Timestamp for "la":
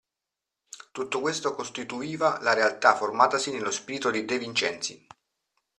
2.41-2.53